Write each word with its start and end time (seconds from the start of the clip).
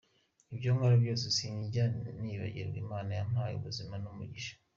Ibyo 0.53 0.69
nkora 0.75 0.95
byose 1.03 1.25
sinjya 1.37 1.83
nibagirwa 2.23 2.77
Imana 2.83 3.09
yampaye 3.19 3.53
ubuzima 3.55 3.93
n’umugisha. 4.03 4.53